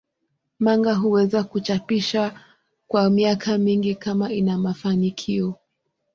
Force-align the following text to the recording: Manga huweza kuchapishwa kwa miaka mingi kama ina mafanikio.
Manga 0.59 0.93
huweza 0.93 1.43
kuchapishwa 1.43 2.39
kwa 2.87 3.09
miaka 3.09 3.57
mingi 3.57 3.95
kama 3.95 4.31
ina 4.33 4.57
mafanikio. 4.57 5.55